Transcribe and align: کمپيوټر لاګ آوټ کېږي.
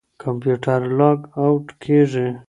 کمپيوټر 0.23 0.81
لاګ 0.99 1.19
آوټ 1.45 1.65
کېږي. 1.83 2.27